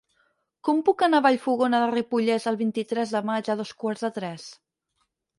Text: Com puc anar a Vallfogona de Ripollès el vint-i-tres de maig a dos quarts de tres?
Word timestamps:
Com 0.67 0.77
puc 0.85 1.01
anar 1.07 1.17
a 1.21 1.23
Vallfogona 1.25 1.81
de 1.83 1.89
Ripollès 1.91 2.47
el 2.51 2.57
vint-i-tres 2.61 3.13
de 3.17 3.21
maig 3.31 3.51
a 3.51 3.57
dos 3.59 3.75
quarts 3.83 4.07
de 4.07 4.11
tres? 4.17 4.47